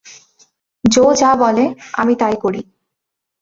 জো 0.83 1.05
যা 1.13 1.31
বলে 1.35 1.65
আমি 1.93 2.13
তাই 2.15 2.35
করি। 2.41 2.61